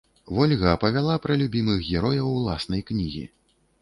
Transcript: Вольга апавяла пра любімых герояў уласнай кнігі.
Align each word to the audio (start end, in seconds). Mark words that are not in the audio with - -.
Вольга 0.35 0.71
апавяла 0.77 1.17
пра 1.25 1.37
любімых 1.41 1.85
герояў 1.91 2.33
уласнай 2.39 2.81
кнігі. 2.89 3.23